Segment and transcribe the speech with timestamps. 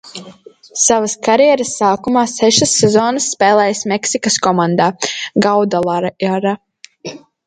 [0.83, 4.87] "Savas karjeras sākumā sešas sezonas spēlējis Meksikas komandā
[5.47, 6.55] "Guadalajara"."